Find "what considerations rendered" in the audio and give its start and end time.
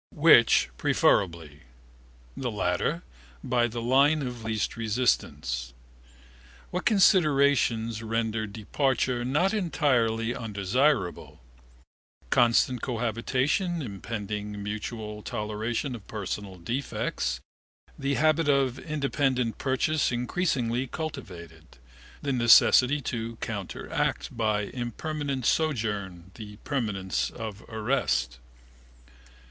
6.71-8.51